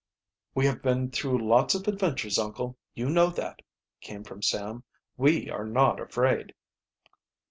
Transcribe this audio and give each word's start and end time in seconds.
"We 0.55 0.65
have 0.65 0.81
been 0.81 1.11
through 1.11 1.47
lots 1.47 1.75
of 1.75 1.87
adventures, 1.87 2.39
uncle, 2.39 2.75
you 2.95 3.07
know 3.07 3.29
that," 3.29 3.61
came 3.99 4.23
from 4.23 4.41
Sam. 4.41 4.83
"We 5.15 5.47
are 5.51 5.63
not 5.67 5.99
afraid." 5.99 6.55